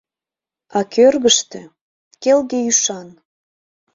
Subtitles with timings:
[0.77, 1.61] А кӧргыштӧ—
[2.21, 3.07] келге ӱшан.